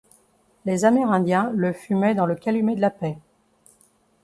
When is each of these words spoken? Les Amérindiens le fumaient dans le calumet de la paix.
Les 0.65 0.83
Amérindiens 0.83 1.51
le 1.53 1.73
fumaient 1.73 2.15
dans 2.15 2.25
le 2.25 2.33
calumet 2.33 2.73
de 2.75 2.81
la 2.81 2.89
paix. 2.89 3.19